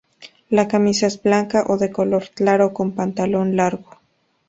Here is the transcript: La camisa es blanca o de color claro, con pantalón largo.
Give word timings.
La 0.49 0.67
camisa 0.67 1.05
es 1.05 1.21
blanca 1.21 1.63
o 1.67 1.77
de 1.77 1.91
color 1.91 2.31
claro, 2.31 2.73
con 2.73 2.93
pantalón 2.93 3.55
largo. 3.55 3.99